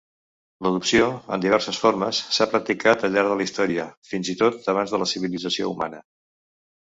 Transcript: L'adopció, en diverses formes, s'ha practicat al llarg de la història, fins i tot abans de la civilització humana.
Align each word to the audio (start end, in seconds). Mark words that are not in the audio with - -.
L'adopció, 0.67 1.09
en 1.35 1.43
diverses 1.43 1.81
formes, 1.83 2.21
s'ha 2.37 2.47
practicat 2.53 3.05
al 3.09 3.13
llarg 3.17 3.29
de 3.33 3.37
la 3.43 3.47
història, 3.49 3.85
fins 4.13 4.33
i 4.35 4.37
tot 4.41 4.71
abans 4.75 4.97
de 4.97 5.03
la 5.05 5.09
civilització 5.13 5.71
humana. 5.75 6.03